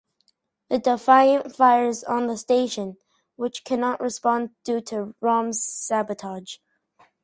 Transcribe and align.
The 0.71 0.79
"Defiant" 0.79 1.55
fires 1.55 2.03
on 2.03 2.25
the 2.25 2.35
station, 2.35 2.97
which 3.35 3.63
cannot 3.63 4.01
respond 4.01 4.49
due 4.63 4.81
to 4.87 5.13
Rom's 5.21 5.63
sabotage. 5.63 6.55